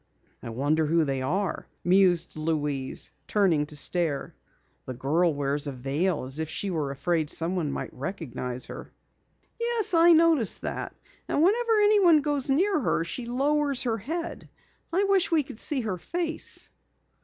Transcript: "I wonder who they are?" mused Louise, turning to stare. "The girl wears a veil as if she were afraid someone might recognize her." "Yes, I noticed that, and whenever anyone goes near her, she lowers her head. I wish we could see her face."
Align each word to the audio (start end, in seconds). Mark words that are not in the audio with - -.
"I 0.41 0.49
wonder 0.49 0.87
who 0.87 1.03
they 1.03 1.21
are?" 1.21 1.67
mused 1.83 2.35
Louise, 2.35 3.11
turning 3.27 3.67
to 3.67 3.75
stare. 3.75 4.33
"The 4.87 4.95
girl 4.95 5.31
wears 5.31 5.67
a 5.67 5.71
veil 5.71 6.23
as 6.23 6.39
if 6.39 6.49
she 6.49 6.71
were 6.71 6.89
afraid 6.89 7.29
someone 7.29 7.71
might 7.71 7.93
recognize 7.93 8.65
her." 8.65 8.91
"Yes, 9.59 9.93
I 9.93 10.13
noticed 10.13 10.61
that, 10.63 10.95
and 11.27 11.43
whenever 11.43 11.79
anyone 11.81 12.21
goes 12.21 12.49
near 12.49 12.79
her, 12.79 13.03
she 13.03 13.27
lowers 13.27 13.83
her 13.83 13.99
head. 13.99 14.49
I 14.91 15.03
wish 15.03 15.29
we 15.29 15.43
could 15.43 15.59
see 15.59 15.81
her 15.81 15.99
face." 15.99 16.71